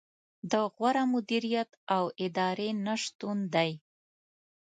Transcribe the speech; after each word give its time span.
د 0.51 0.53
غوره 0.73 1.03
مدیریت 1.13 1.69
او 1.95 2.03
ادارې 2.25 2.69
نه 2.85 2.95
شتون 3.03 3.37
دی. 3.53 3.71